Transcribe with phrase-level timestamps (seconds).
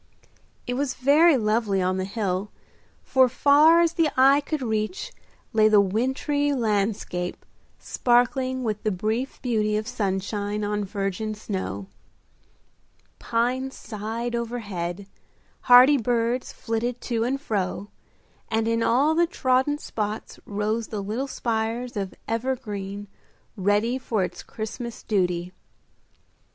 [0.65, 2.49] It was very lovely on the hill,
[3.03, 5.11] for far as the eye could reach
[5.53, 7.45] lay the wintry landscape
[7.77, 11.85] sparkling with the brief beauty of sunshine on virgin snow.
[13.19, 15.05] Pines sighed overhead,
[15.69, 17.91] hardy birds flitted to and fro,
[18.49, 23.07] and in all the trodden spots rose the little spires of evergreen
[23.55, 25.51] ready for its Christmas duty.